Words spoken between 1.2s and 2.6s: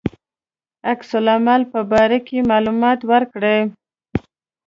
العمل په باره کې